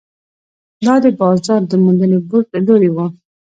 دا 0.85 0.93
د 1.03 1.05
بازار 1.19 1.61
موندنې 1.83 2.17
بورډ 2.27 2.45
له 2.53 2.59
لوري 2.67 2.89
وو. 2.91 3.05